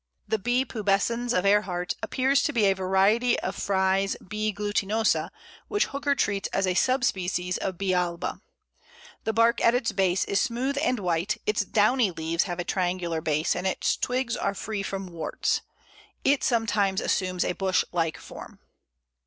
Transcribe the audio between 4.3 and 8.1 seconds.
glutinosa, which Hooker treats as a sub species of B.